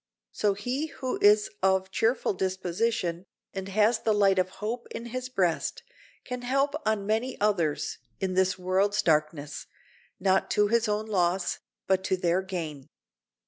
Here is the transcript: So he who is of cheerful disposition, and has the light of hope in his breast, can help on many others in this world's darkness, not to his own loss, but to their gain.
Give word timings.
So 0.31 0.55
he 0.55 0.87
who 0.87 1.19
is 1.21 1.47
of 1.61 1.91
cheerful 1.91 2.33
disposition, 2.33 3.27
and 3.53 3.67
has 3.69 3.99
the 3.99 4.15
light 4.15 4.39
of 4.39 4.49
hope 4.49 4.87
in 4.89 5.05
his 5.13 5.29
breast, 5.29 5.83
can 6.25 6.41
help 6.41 6.73
on 6.87 7.05
many 7.05 7.39
others 7.39 7.99
in 8.19 8.33
this 8.33 8.57
world's 8.57 9.03
darkness, 9.03 9.67
not 10.19 10.49
to 10.57 10.69
his 10.69 10.87
own 10.87 11.05
loss, 11.05 11.59
but 11.85 12.03
to 12.05 12.17
their 12.17 12.41
gain. 12.41 12.89